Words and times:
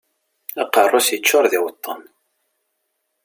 Aqerru-s 0.61 1.07
yeččuṛ 1.11 1.45
d 1.51 1.53
iweṭṭen. 1.57 2.01